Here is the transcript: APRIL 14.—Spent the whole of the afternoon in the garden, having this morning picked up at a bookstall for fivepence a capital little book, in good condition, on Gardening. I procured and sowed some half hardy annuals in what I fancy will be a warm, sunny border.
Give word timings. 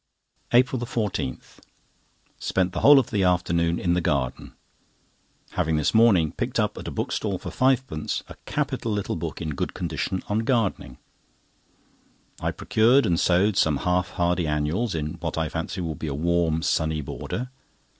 APRIL 0.51 0.79
14.—Spent 0.79 2.73
the 2.73 2.79
whole 2.79 2.97
of 2.97 3.11
the 3.11 3.21
afternoon 3.23 3.77
in 3.79 3.93
the 3.93 4.01
garden, 4.01 4.53
having 5.51 5.75
this 5.77 5.93
morning 5.93 6.31
picked 6.31 6.59
up 6.59 6.75
at 6.75 6.87
a 6.87 6.89
bookstall 6.89 7.37
for 7.37 7.51
fivepence 7.51 8.23
a 8.27 8.33
capital 8.47 8.91
little 8.91 9.15
book, 9.15 9.41
in 9.43 9.53
good 9.53 9.75
condition, 9.75 10.23
on 10.27 10.39
Gardening. 10.39 10.97
I 12.39 12.49
procured 12.49 13.05
and 13.05 13.19
sowed 13.19 13.55
some 13.57 13.77
half 13.77 14.09
hardy 14.13 14.47
annuals 14.47 14.95
in 14.95 15.19
what 15.19 15.37
I 15.37 15.49
fancy 15.49 15.81
will 15.81 15.93
be 15.93 16.07
a 16.07 16.15
warm, 16.15 16.63
sunny 16.63 17.01
border. 17.01 17.51